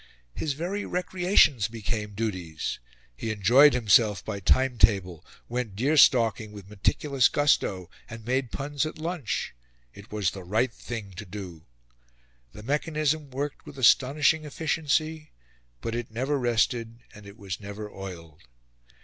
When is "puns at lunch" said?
8.51-9.53